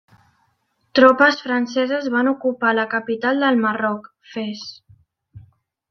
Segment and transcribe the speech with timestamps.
[0.99, 4.69] Tropes franceses van ocupar la capital del Marroc, Fes.